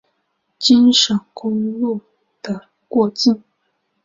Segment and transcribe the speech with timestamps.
[0.57, 2.01] 京沈公路
[2.89, 3.43] 过境。